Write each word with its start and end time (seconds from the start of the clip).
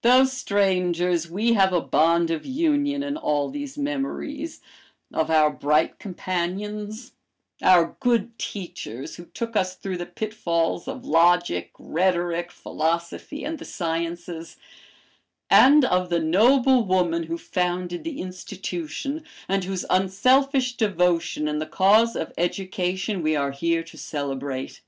"Though 0.00 0.24
strangers, 0.24 1.28
we 1.30 1.52
have 1.52 1.74
a 1.74 1.80
bond 1.82 2.30
of 2.30 2.46
union 2.46 3.02
in 3.02 3.18
all 3.18 3.50
these 3.50 3.76
memories, 3.76 4.62
of 5.12 5.30
our 5.30 5.50
bright 5.50 5.98
companions, 5.98 7.12
our 7.60 7.94
good 8.00 8.38
teachers, 8.38 9.16
who 9.16 9.26
took 9.26 9.56
us 9.56 9.76
through 9.76 9.98
the 9.98 10.06
pitfalls 10.06 10.88
of 10.88 11.04
logic, 11.04 11.70
rhetoric, 11.78 12.50
philosophy, 12.50 13.44
and 13.44 13.58
the 13.58 13.66
sciences, 13.66 14.56
and 15.50 15.84
of 15.84 16.08
the 16.08 16.18
noble 16.18 16.82
woman 16.86 17.24
who 17.24 17.36
founded 17.36 18.04
the 18.04 18.22
institution, 18.22 19.22
and 19.50 19.64
whose 19.64 19.84
unselfish 19.90 20.78
devotion 20.78 21.46
in 21.46 21.58
the 21.58 21.66
cause 21.66 22.16
of 22.16 22.32
education 22.38 23.22
we 23.22 23.36
are 23.36 23.50
here 23.52 23.82
to 23.82 23.98
celebrate. 23.98 24.80